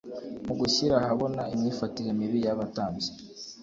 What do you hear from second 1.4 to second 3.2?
imyifatire mibi y'abatambyi,